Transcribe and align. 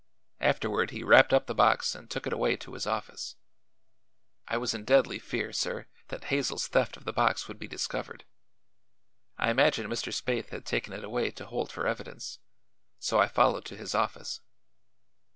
Afterward 0.39 0.89
he 0.89 1.03
wrapped 1.03 1.31
up 1.31 1.45
the 1.45 1.53
box 1.53 1.93
and 1.93 2.09
took 2.09 2.25
it 2.25 2.33
away 2.33 2.55
to 2.55 2.73
his 2.73 2.87
office. 2.87 3.35
I 4.47 4.57
was 4.57 4.73
in 4.73 4.83
deadly 4.83 5.19
fear, 5.19 5.53
sir, 5.53 5.85
that 6.07 6.23
Hazel's 6.23 6.67
theft 6.67 6.97
of 6.97 7.03
the 7.05 7.13
box 7.13 7.47
would 7.47 7.59
be 7.59 7.67
discovered. 7.67 8.25
I 9.37 9.51
imagined 9.51 9.93
Mr. 9.93 10.11
Spaythe 10.11 10.49
had 10.49 10.65
taken 10.65 10.91
it 10.91 11.03
away 11.03 11.29
to 11.29 11.45
hold 11.45 11.71
for 11.71 11.85
evidence; 11.85 12.39
so 12.97 13.19
I 13.19 13.27
followed 13.27 13.65
to 13.65 13.77
his 13.77 13.93
office." 13.93 14.41